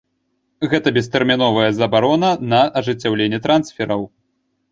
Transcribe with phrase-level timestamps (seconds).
[0.69, 4.01] Гэта бестэрміновая забарона на ажыццяўленне трансфераў.